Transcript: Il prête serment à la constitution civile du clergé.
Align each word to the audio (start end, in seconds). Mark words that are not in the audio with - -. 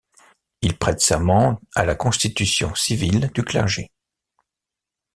Il 0.63 0.79
prête 0.79 0.99
serment 0.99 1.59
à 1.75 1.85
la 1.85 1.93
constitution 1.93 2.73
civile 2.73 3.29
du 3.35 3.43
clergé. 3.43 3.91